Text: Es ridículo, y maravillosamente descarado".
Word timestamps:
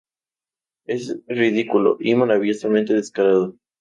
Es 0.87 1.19
ridículo, 1.27 1.97
y 1.99 2.15
maravillosamente 2.15 2.95
descarado". 2.95 3.55